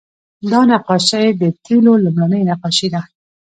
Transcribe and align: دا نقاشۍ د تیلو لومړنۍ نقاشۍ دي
دا 0.51 0.59
نقاشۍ 0.71 1.27
د 1.41 1.43
تیلو 1.65 1.93
لومړنۍ 2.03 2.41
نقاشۍ 2.49 2.87
دي 2.93 3.01